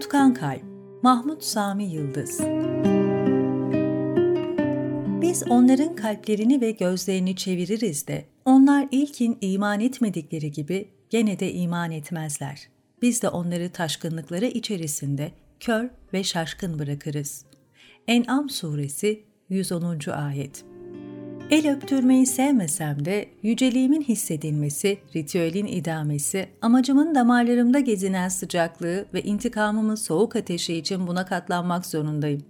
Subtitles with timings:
[0.00, 0.62] Unutkan Kalp
[1.02, 2.40] Mahmut Sami Yıldız
[5.22, 11.90] Biz onların kalplerini ve gözlerini çeviririz de onlar ilkin iman etmedikleri gibi gene de iman
[11.90, 12.68] etmezler.
[13.02, 17.44] Biz de onları taşkınlıkları içerisinde kör ve şaşkın bırakırız.
[18.08, 20.10] En'am suresi 110.
[20.10, 20.64] ayet
[21.50, 30.36] El öptürmeyi sevmesem de yüceliğimin hissedilmesi, ritüelin idamesi, amacımın damarlarımda gezinen sıcaklığı ve intikamımın soğuk
[30.36, 32.42] ateşi için buna katlanmak zorundayım.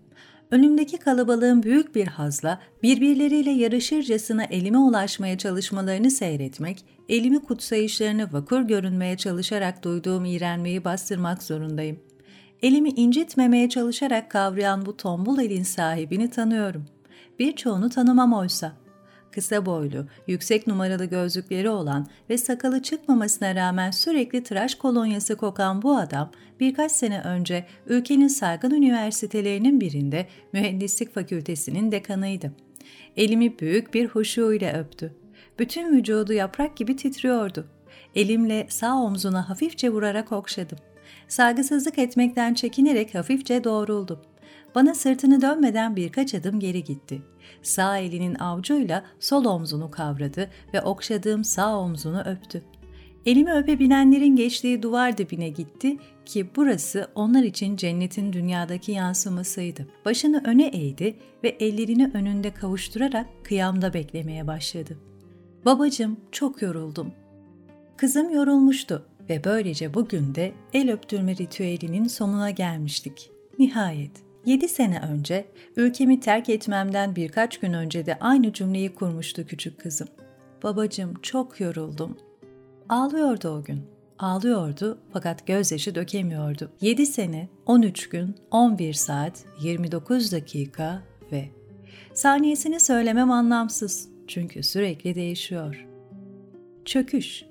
[0.50, 9.16] Önümdeki kalabalığın büyük bir hazla birbirleriyle yarışırcasına elime ulaşmaya çalışmalarını seyretmek, elimi kutsayışlarını vakur görünmeye
[9.16, 12.00] çalışarak duyduğum iğrenmeyi bastırmak zorundayım.
[12.62, 16.84] Elimi incitmemeye çalışarak kavrayan bu tombul elin sahibini tanıyorum.
[17.38, 18.79] Birçoğunu tanımam oysa
[19.32, 25.96] kısa boylu, yüksek numaralı gözlükleri olan ve sakalı çıkmamasına rağmen sürekli tıraş kolonyası kokan bu
[25.96, 26.30] adam
[26.60, 32.52] birkaç sene önce ülkenin saygın üniversitelerinin birinde mühendislik fakültesinin dekanıydı.
[33.16, 35.14] Elimi büyük bir huşu ile öptü.
[35.58, 37.66] Bütün vücudu yaprak gibi titriyordu.
[38.14, 40.78] Elimle sağ omzuna hafifçe vurarak okşadım.
[41.28, 44.20] Saygısızlık etmekten çekinerek hafifçe doğruldum.
[44.74, 47.22] Bana sırtını dönmeden birkaç adım geri gitti.
[47.62, 52.62] Sağ elinin avcuyla sol omzunu kavradı ve okşadığım sağ omzunu öptü.
[53.26, 59.86] Elimi öpebilenlerin geçtiği duvar dibine gitti ki burası onlar için cennetin dünyadaki yansımasıydı.
[60.04, 64.98] Başını öne eğdi ve ellerini önünde kavuşturarak kıyamda beklemeye başladı.
[65.64, 67.12] Babacım çok yoruldum.
[67.96, 73.30] Kızım yorulmuştu ve böylece bugün de el öptürme ritüelinin sonuna gelmiştik.
[73.58, 74.29] Nihayet.
[74.46, 75.46] 7 sene önce
[75.76, 80.08] ülkemi terk etmemden birkaç gün önce de aynı cümleyi kurmuştu küçük kızım.
[80.62, 82.18] Babacım çok yoruldum.
[82.88, 83.82] Ağlıyordu o gün.
[84.18, 86.70] Ağlıyordu fakat gözyaşı dökemiyordu.
[86.80, 91.02] 7 sene, 13 gün, 11 saat, 29 dakika
[91.32, 91.48] ve
[92.14, 95.86] saniyesini söylemem anlamsız çünkü sürekli değişiyor.
[96.84, 97.49] Çöküş.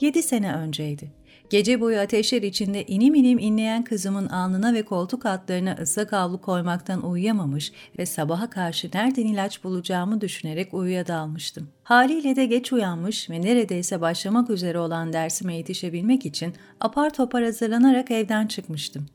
[0.00, 1.24] 7 sene önceydi.
[1.50, 7.10] Gece boyu ateşler içinde inim inim inleyen kızımın alnına ve koltuk altlarına ıslak havlu koymaktan
[7.10, 11.68] uyuyamamış ve sabaha karşı nereden ilaç bulacağımı düşünerek uyuya dalmıştım.
[11.82, 18.10] Haliyle de geç uyanmış ve neredeyse başlamak üzere olan dersime yetişebilmek için apar topar hazırlanarak
[18.10, 19.06] evden çıkmıştım.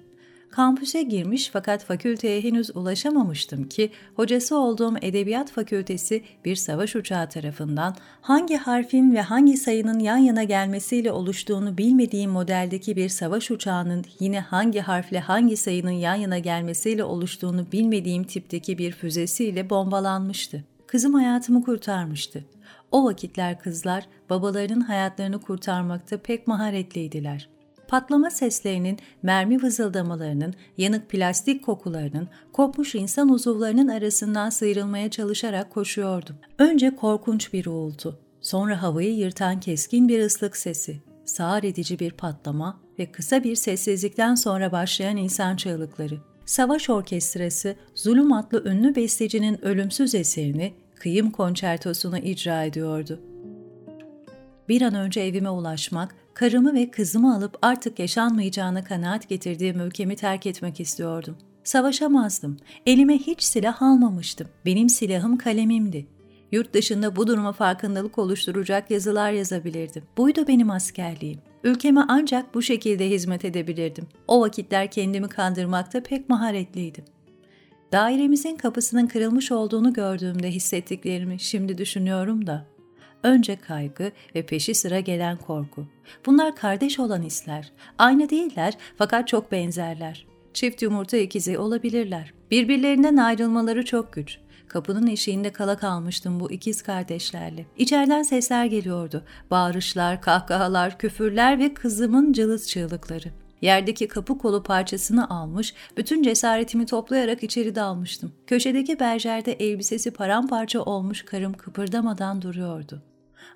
[0.51, 7.95] Kampüse girmiş fakat fakülteye henüz ulaşamamıştım ki hocası olduğum Edebiyat Fakültesi bir savaş uçağı tarafından
[8.21, 14.39] hangi harfin ve hangi sayının yan yana gelmesiyle oluştuğunu bilmediğim modeldeki bir savaş uçağının yine
[14.39, 20.63] hangi harfle hangi sayının yan yana gelmesiyle oluştuğunu bilmediğim tipteki bir füzesiyle bombalanmıştı.
[20.87, 22.45] Kızım hayatımı kurtarmıştı.
[22.91, 27.58] O vakitler kızlar babalarının hayatlarını kurtarmakta pek maharetliydiler.''
[27.89, 36.35] Patlama seslerinin, mermi vızıldamalarının, yanık plastik kokularının, kopmuş insan uzuvlarının arasından sıyrılmaya çalışarak koşuyordum.
[36.57, 42.79] Önce korkunç bir uğultu, sonra havayı yırtan keskin bir ıslık sesi, sağır edici bir patlama
[42.99, 46.17] ve kısa bir sessizlikten sonra başlayan insan çığlıkları.
[46.45, 53.19] Savaş Orkestrası, Zulüm adlı ünlü bestecinin ölümsüz eserini, Kıyım Konçertosunu icra ediyordu.
[54.69, 60.45] Bir an önce evime ulaşmak, karımı ve kızımı alıp artık yaşanmayacağına kanaat getirdiğim ülkemi terk
[60.45, 61.37] etmek istiyordum.
[61.63, 62.57] Savaşamazdım.
[62.85, 64.47] Elime hiç silah almamıştım.
[64.65, 66.07] Benim silahım kalemimdi.
[66.51, 70.03] Yurt dışında bu duruma farkındalık oluşturacak yazılar yazabilirdim.
[70.17, 71.39] Buydu benim askerliğim.
[71.63, 74.07] Ülkeme ancak bu şekilde hizmet edebilirdim.
[74.27, 77.05] O vakitler kendimi kandırmakta pek maharetliydim.
[77.91, 82.65] Dairemizin kapısının kırılmış olduğunu gördüğümde hissettiklerimi şimdi düşünüyorum da
[83.23, 85.85] Önce kaygı ve peşi sıra gelen korku.
[86.25, 87.71] Bunlar kardeş olan hisler.
[87.97, 90.25] Aynı değiller fakat çok benzerler.
[90.53, 92.33] Çift yumurta ikizi olabilirler.
[92.51, 94.37] Birbirlerinden ayrılmaları çok güç.
[94.67, 97.65] Kapının eşiğinde kala kalmıştım bu ikiz kardeşlerle.
[97.77, 99.23] İçeriden sesler geliyordu.
[99.51, 103.27] Bağırışlar, kahkahalar, küfürler ve kızımın cılız çığlıkları.
[103.61, 108.31] Yerdeki kapı kolu parçasını almış, bütün cesaretimi toplayarak içeri dalmıştım.
[108.47, 113.03] Köşedeki berjerde elbisesi paramparça olmuş karım kıpırdamadan duruyordu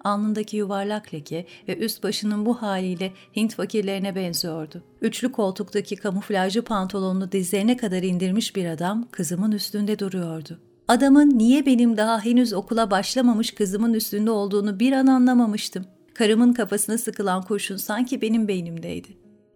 [0.04, 4.84] alnındaki yuvarlak leke ve üst başının bu haliyle Hint fakirlerine benziyordu.
[5.02, 10.60] Üçlü koltuktaki kamuflajlı pantolonunu dizlerine kadar indirmiş bir adam kızımın üstünde duruyordu.
[10.88, 15.86] Adamın niye benim daha henüz okula başlamamış kızımın üstünde olduğunu bir an anlamamıştım.
[16.14, 19.08] Karımın kafasına sıkılan kurşun sanki benim beynimdeydi.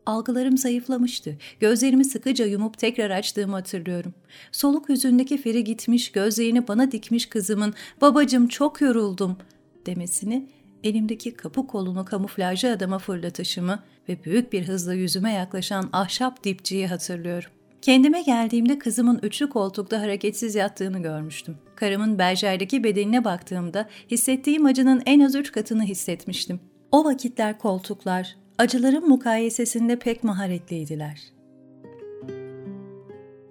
[0.06, 1.38] Algılarım zayıflamıştı.
[1.60, 4.14] Gözlerimi sıkıca yumup tekrar açtığımı hatırlıyorum.
[4.52, 9.38] Soluk yüzündeki feri gitmiş, gözlerini bana dikmiş kızımın ''Babacım çok yoruldum''
[9.88, 10.48] demesini
[10.84, 13.80] elimdeki kapı kolunu kamuflajlı adama fırlatışımı
[14.10, 17.50] ve büyük bir hızla yüzüme yaklaşan ahşap dipçiyi hatırlıyorum.
[17.82, 21.58] Kendime geldiğimde kızımın üçlü koltukta hareketsiz yattığını görmüştüm.
[21.76, 26.60] Karımın berjerdeki bedenine baktığımda hissettiğim acının en az üç katını hissetmiştim.
[26.92, 31.22] O vakitler koltuklar, acıların mukayesesinde pek maharetliydiler.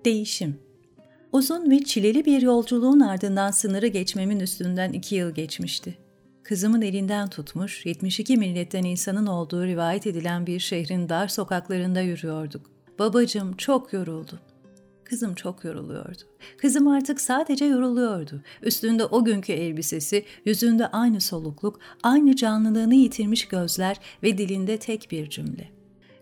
[0.04, 0.58] Değişim
[1.32, 6.06] Uzun ve çileli bir yolculuğun ardından sınırı geçmemin üstünden iki yıl geçmişti.
[6.48, 12.70] Kızımın elinden tutmuş, 72 milletten insanın olduğu rivayet edilen bir şehrin dar sokaklarında yürüyorduk.
[12.98, 14.40] Babacım çok yoruldu.
[15.04, 16.22] Kızım çok yoruluyordu.
[16.58, 18.43] Kızım artık sadece yoruluyordu.
[18.62, 25.31] Üstünde o günkü elbisesi, yüzünde aynı solukluk, aynı canlılığını yitirmiş gözler ve dilinde tek bir
[25.31, 25.69] cümle.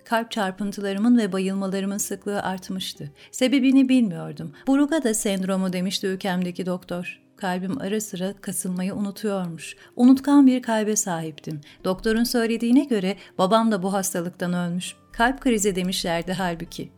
[0.04, 3.10] Kalp çarpıntılarımın ve bayılmalarımın sıklığı artmıştı.
[3.32, 4.52] Sebebini bilmiyordum.
[4.68, 7.23] Brugada sendromu demişti ülkemdeki doktor.
[7.36, 9.76] Kalbim ara sıra kasılmayı unutuyormuş.
[9.96, 11.60] Unutkan bir kalbe sahiptim.
[11.84, 14.96] Doktorun söylediğine göre babam da bu hastalıktan ölmüş.
[15.12, 16.90] Kalp krizi demişlerdi halbuki.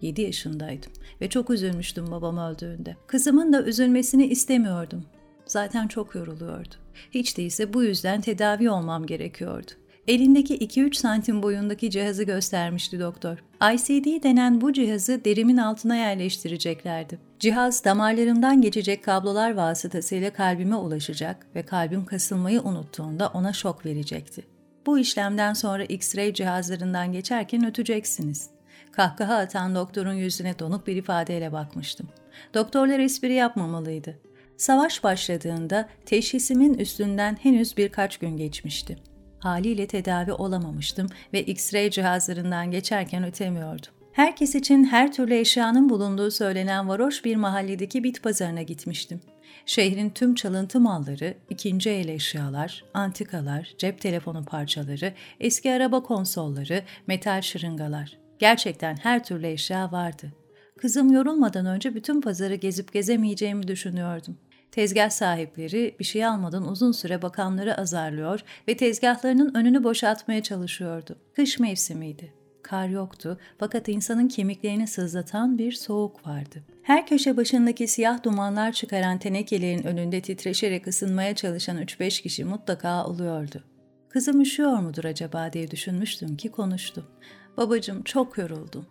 [0.00, 2.96] 7 yaşındaydım ve çok üzülmüştüm babam öldüğünde.
[3.06, 5.04] Kızımın da üzülmesini istemiyordum.
[5.46, 6.74] Zaten çok yoruluyordu.
[7.10, 9.70] Hiç değilse bu yüzden tedavi olmam gerekiyordu.
[10.08, 13.38] Elindeki 2-3 santim boyundaki cihazı göstermişti doktor.
[13.74, 17.18] ICD denen bu cihazı derimin altına yerleştireceklerdi.
[17.38, 24.42] Cihaz damarlarımdan geçecek kablolar vasıtasıyla kalbime ulaşacak ve kalbim kasılmayı unuttuğunda ona şok verecekti.
[24.86, 28.50] Bu işlemden sonra X-ray cihazlarından geçerken öteceksiniz.
[28.92, 32.08] Kahkaha atan doktorun yüzüne donuk bir ifadeyle bakmıştım.
[32.54, 34.18] Doktorlar espri yapmamalıydı.
[34.56, 39.09] Savaş başladığında teşhisimin üstünden henüz birkaç gün geçmişti.
[39.40, 43.92] Haliyle tedavi olamamıştım ve X-ray cihazlarından geçerken ötemiyordum.
[44.12, 49.20] Herkes için her türlü eşyanın bulunduğu söylenen varoş bir mahalledeki bit pazarına gitmiştim.
[49.66, 57.42] Şehrin tüm çalıntı malları, ikinci el eşyalar, antikalar, cep telefonu parçaları, eski araba konsolları, metal
[57.42, 58.18] şırıngalar.
[58.38, 60.32] Gerçekten her türlü eşya vardı.
[60.78, 64.38] Kızım yorulmadan önce bütün pazarı gezip gezemeyeceğimi düşünüyordum.
[64.72, 71.16] Tezgah sahipleri bir şey almadan uzun süre bakanları azarlıyor ve tezgahlarının önünü boşaltmaya çalışıyordu.
[71.36, 72.32] Kış mevsimiydi.
[72.62, 76.62] Kar yoktu fakat insanın kemiklerini sızlatan bir soğuk vardı.
[76.82, 83.64] Her köşe başındaki siyah dumanlar çıkaran tenekelerin önünde titreşerek ısınmaya çalışan 3-5 kişi mutlaka oluyordu.
[84.08, 87.08] Kızım üşüyor mudur acaba diye düşünmüştüm ki konuştu.
[87.56, 88.86] Babacım çok yoruldum.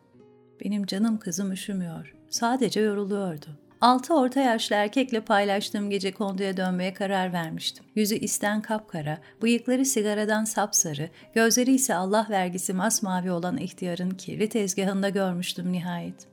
[0.66, 2.16] Benim canım kızım üşümüyor.
[2.30, 3.69] Sadece yoruluyordu.
[3.82, 7.86] Altı orta yaşlı erkekle paylaştığım gece konduya dönmeye karar vermiştim.
[7.96, 15.10] Yüzü isten kapkara, bıyıkları sigaradan sapsarı, gözleri ise Allah vergisi masmavi olan ihtiyarın kirli tezgahında
[15.10, 16.28] görmüştüm nihayet.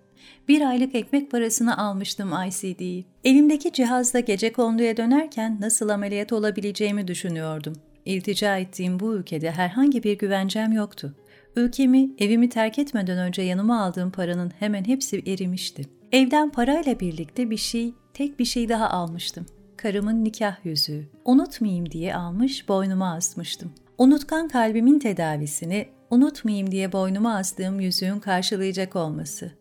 [0.49, 3.05] Bir aylık ekmek parasını almıştım ICD'yi.
[3.25, 7.77] Elimdeki cihazla gece konduya dönerken nasıl ameliyat olabileceğimi düşünüyordum.
[8.05, 11.15] İltica ettiğim bu ülkede herhangi bir güvencem yoktu.
[11.57, 15.96] Ülkemi, evimi terk etmeden önce yanıma aldığım paranın hemen hepsi erimişti.
[16.13, 19.47] Evden parayla birlikte bir şey, tek bir şey daha almıştım.
[19.77, 21.09] Karımın nikah yüzüğü.
[21.25, 23.73] Unutmayayım diye almış, boynuma asmıştım.
[23.99, 29.53] Unutkan kalbimin tedavisini, unutmayayım diye boynuma astığım yüzüğün karşılayacak olması.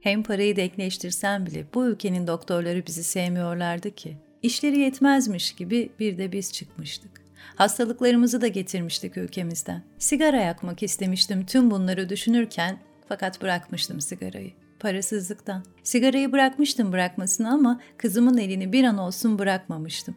[0.00, 4.16] Hem parayı denkleştirsem bile bu ülkenin doktorları bizi sevmiyorlardı ki.
[4.42, 7.10] İşleri yetmezmiş gibi bir de biz çıkmıştık.
[7.54, 9.82] Hastalıklarımızı da getirmiştik ülkemizden.
[9.98, 12.78] Sigara yakmak istemiştim tüm bunları düşünürken
[13.08, 14.65] fakat bırakmıştım sigarayı.
[14.80, 15.64] Parasızlıktan.
[15.82, 20.14] Sigarayı bırakmıştım bırakmasını ama kızımın elini bir an olsun bırakmamıştım.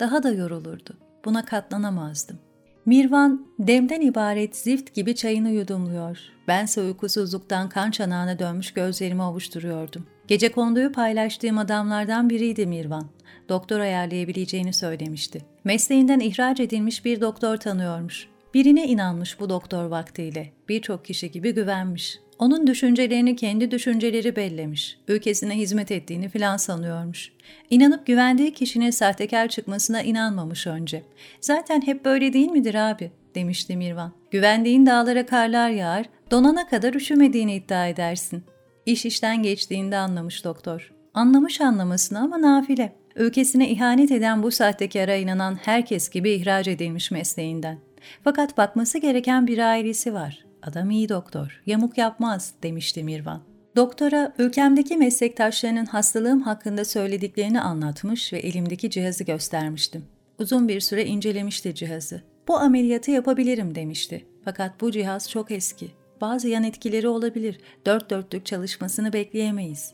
[0.00, 0.98] Daha da yorulurdu.
[1.24, 2.38] Buna katlanamazdım.
[2.86, 6.18] Mirvan demden ibaret zift gibi çayını yudumluyor.
[6.48, 10.06] Bense uykusuzluktan kan çanağına dönmüş gözlerimi ovuşturuyordum.
[10.28, 13.06] Gece konduyu paylaştığım adamlardan biriydi Mirvan.
[13.48, 15.40] Doktor ayarlayabileceğini söylemişti.
[15.64, 18.28] Mesleğinden ihraç edilmiş bir doktor tanıyormuş.
[18.54, 20.52] Birine inanmış bu doktor vaktiyle.
[20.68, 22.18] Birçok kişi gibi güvenmiş.
[22.38, 24.98] Onun düşüncelerini kendi düşünceleri bellemiş.
[25.08, 27.32] Ülkesine hizmet ettiğini filan sanıyormuş.
[27.70, 31.02] İnanıp güvendiği kişinin sahtekar çıkmasına inanmamış önce.
[31.40, 33.10] Zaten hep böyle değil midir abi?
[33.34, 34.12] demişti Mirvan.
[34.30, 38.44] Güvendiğin dağlara karlar yağar, donana kadar üşümediğini iddia edersin.
[38.86, 40.92] İş işten geçtiğinde anlamış doktor.
[41.14, 42.92] Anlamış anlamasını ama nafile.
[43.16, 47.78] Ülkesine ihanet eden bu sahtekara inanan herkes gibi ihraç edilmiş mesleğinden.
[48.24, 50.47] Fakat bakması gereken bir ailesi var.
[50.62, 53.42] Adam iyi doktor, yamuk yapmaz demişti Mirvan.
[53.76, 60.04] Doktora ülkemdeki meslektaşlarının hastalığım hakkında söylediklerini anlatmış ve elimdeki cihazı göstermiştim.
[60.38, 62.22] Uzun bir süre incelemişti cihazı.
[62.48, 64.26] Bu ameliyatı yapabilirim demişti.
[64.44, 65.90] Fakat bu cihaz çok eski.
[66.20, 67.60] Bazı yan etkileri olabilir.
[67.86, 69.92] Dört dörtlük çalışmasını bekleyemeyiz.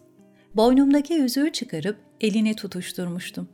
[0.55, 3.49] Boynumdaki yüzüğü çıkarıp elini tutuşturmuştum.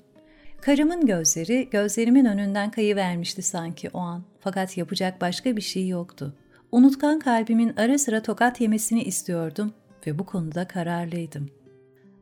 [0.60, 4.22] Karımın gözleri gözlerimin önünden kayıvermişti sanki o an.
[4.40, 6.34] Fakat yapacak başka bir şey yoktu.
[6.72, 9.72] Unutkan kalbimin ara sıra tokat yemesini istiyordum
[10.06, 11.50] ve bu konuda kararlıydım.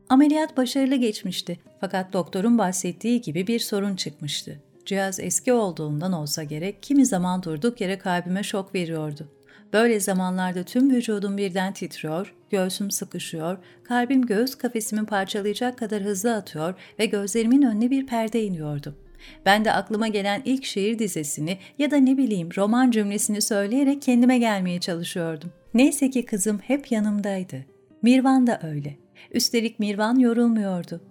[0.09, 4.59] Ameliyat başarılı geçmişti fakat doktorun bahsettiği gibi bir sorun çıkmıştı.
[4.85, 9.27] Cihaz eski olduğundan olsa gerek kimi zaman durduk yere kalbime şok veriyordu.
[9.73, 16.73] Böyle zamanlarda tüm vücudum birden titriyor, göğsüm sıkışıyor, kalbim göğüs kafesimi parçalayacak kadar hızlı atıyor
[16.99, 18.95] ve gözlerimin önüne bir perde iniyordu.
[19.45, 24.37] Ben de aklıma gelen ilk şiir dizesini ya da ne bileyim roman cümlesini söyleyerek kendime
[24.37, 25.51] gelmeye çalışıyordum.
[25.73, 27.65] Neyse ki kızım hep yanımdaydı.
[28.01, 28.97] Mirvan da öyle.
[29.31, 31.01] Üstelik Mirvan yorulmuyordu.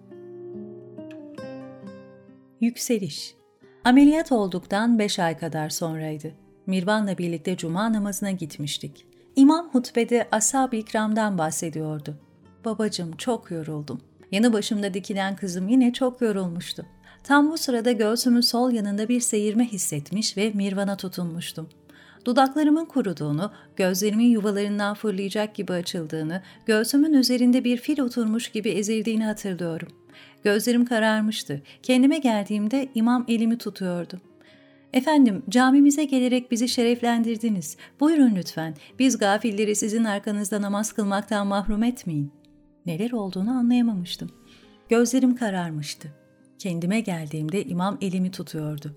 [2.60, 3.38] Yükseliş
[3.84, 6.32] Ameliyat olduktan beş ay kadar sonraydı.
[6.66, 9.06] Mirvan'la birlikte cuma namazına gitmiştik.
[9.36, 12.18] İmam hutbede ashab-ı ikramdan bahsediyordu.
[12.64, 14.00] Babacım çok yoruldum.
[14.32, 16.86] Yanı başımda dikilen kızım yine çok yorulmuştu.
[17.28, 21.68] Tam bu sırada göğsümün sol yanında bir seyirme hissetmiş ve Mirvan'a tutunmuştum.
[22.24, 29.88] Dudaklarımın kuruduğunu, gözlerimin yuvalarından fırlayacak gibi açıldığını, göğsümün üzerinde bir fil oturmuş gibi ezildiğini hatırlıyorum.
[30.44, 31.62] Gözlerim kararmıştı.
[31.82, 34.20] Kendime geldiğimde imam elimi tutuyordu.
[34.92, 37.76] Efendim, camimize gelerek bizi şereflendirdiniz.
[38.00, 42.32] Buyurun lütfen, biz gafilleri sizin arkanızda namaz kılmaktan mahrum etmeyin.
[42.86, 44.30] Neler olduğunu anlayamamıştım.
[44.88, 46.27] Gözlerim kararmıştı.
[46.58, 48.96] Kendime geldiğimde imam elimi tutuyordu.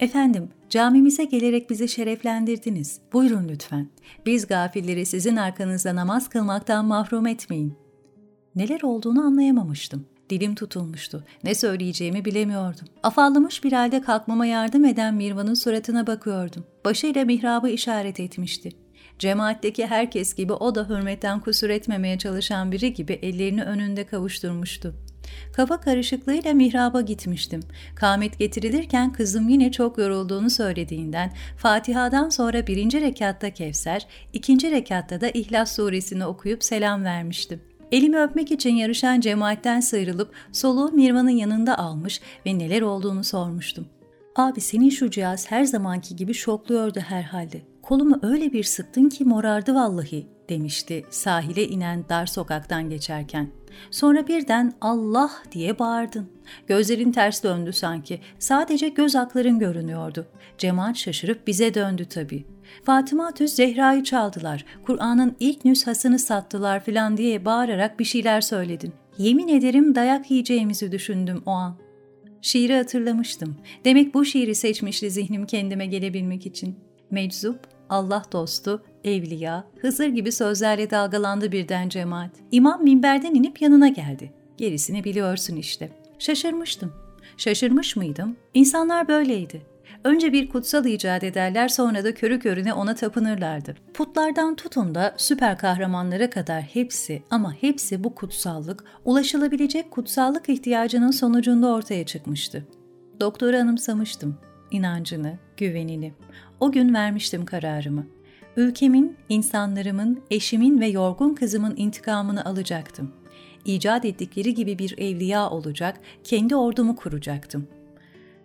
[0.00, 3.00] Efendim, camimize gelerek bizi şereflendirdiniz.
[3.12, 3.88] Buyurun lütfen.
[4.26, 7.74] Biz gafilleri sizin arkanızda namaz kılmaktan mahrum etmeyin.
[8.54, 10.06] Neler olduğunu anlayamamıştım.
[10.30, 11.24] Dilim tutulmuştu.
[11.44, 12.88] Ne söyleyeceğimi bilemiyordum.
[13.02, 16.64] Afallamış bir halde kalkmama yardım eden Mirvan'ın suratına bakıyordum.
[16.84, 18.70] Başıyla mihrabı işaret etmişti.
[19.18, 24.94] Cemaatteki herkes gibi o da hürmetten kusur etmemeye çalışan biri gibi ellerini önünde kavuşturmuştu.
[25.52, 27.60] Kafa karışıklığıyla mihraba gitmiştim.
[27.94, 35.28] Kamet getirilirken kızım yine çok yorulduğunu söylediğinden Fatiha'dan sonra birinci rekatta Kevser, ikinci rekatta da
[35.28, 37.60] İhlas suresini okuyup selam vermiştim.
[37.92, 43.86] Elimi öpmek için yarışan cemaatten sıyrılıp soluğu Mirvan'ın yanında almış ve neler olduğunu sormuştum.
[44.36, 47.62] Abi senin şu cihaz her zamanki gibi şokluyordu herhalde.
[47.82, 53.50] Kolumu öyle bir sıktın ki morardı vallahi demişti sahile inen dar sokaktan geçerken.
[53.90, 56.30] Sonra birden Allah diye bağırdın.
[56.66, 58.20] Gözlerin ters döndü sanki.
[58.38, 60.26] Sadece göz akların görünüyordu.
[60.58, 62.44] Cemaat şaşırıp bize döndü tabii.
[62.84, 64.64] Fatıma Tüz Zehra'yı çaldılar.
[64.86, 68.92] Kur'an'ın ilk nüshasını sattılar filan diye bağırarak bir şeyler söyledin.
[69.18, 71.76] Yemin ederim dayak yiyeceğimizi düşündüm o an.
[72.42, 73.56] Şiiri hatırlamıştım.
[73.84, 76.78] Demek bu şiiri seçmişti zihnim kendime gelebilmek için.
[77.10, 82.30] Meczup, Allah dostu, evliya, Hızır gibi sözlerle dalgalandı birden cemaat.
[82.50, 84.32] İmam minberden inip yanına geldi.
[84.56, 85.92] Gerisini biliyorsun işte.
[86.18, 86.92] Şaşırmıştım.
[87.36, 88.36] Şaşırmış mıydım?
[88.54, 89.62] İnsanlar böyleydi.
[90.04, 93.74] Önce bir kutsal icat ederler sonra da körü körüne ona tapınırlardı.
[93.94, 101.68] Putlardan tutun da süper kahramanlara kadar hepsi ama hepsi bu kutsallık, ulaşılabilecek kutsallık ihtiyacının sonucunda
[101.68, 102.66] ortaya çıkmıştı.
[103.20, 104.38] Doktoru anımsamıştım.
[104.70, 106.12] inancını, güvenini.
[106.64, 108.06] O gün vermiştim kararımı.
[108.56, 113.12] Ülkemin, insanlarımın, eşimin ve yorgun kızımın intikamını alacaktım.
[113.64, 117.68] İcat ettikleri gibi bir evliya olacak, kendi ordumu kuracaktım.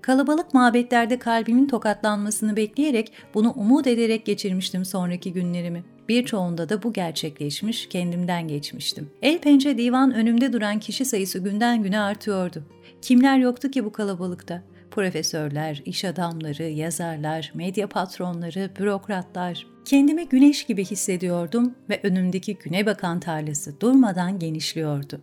[0.01, 5.83] Kalabalık mabetlerde kalbimin tokatlanmasını bekleyerek, bunu umut ederek geçirmiştim sonraki günlerimi.
[6.09, 9.09] Birçoğunda da bu gerçekleşmiş, kendimden geçmiştim.
[9.21, 12.63] El pençe divan önümde duran kişi sayısı günden güne artıyordu.
[13.01, 14.63] Kimler yoktu ki bu kalabalıkta?
[14.91, 19.67] Profesörler, iş adamları, yazarlar, medya patronları, bürokratlar.
[19.85, 25.21] Kendimi güneş gibi hissediyordum ve önümdeki güne bakan tarlası durmadan genişliyordu.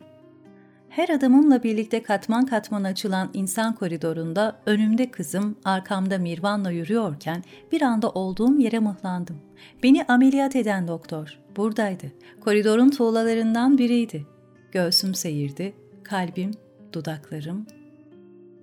[0.88, 8.11] Her adamımla birlikte katman katman açılan insan koridorunda önümde kızım, arkamda Mirvan'la yürüyorken bir anda
[8.11, 9.37] olduğum yere mıhlandım.
[9.82, 12.12] Beni ameliyat eden doktor buradaydı.
[12.40, 14.26] Koridorun tuğlalarından biriydi.
[14.73, 16.50] Göğsüm seyirdi, kalbim,
[16.92, 17.66] dudaklarım.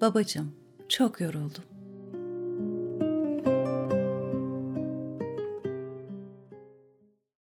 [0.01, 0.51] Babacım,
[0.93, 1.72] çok yoruldum.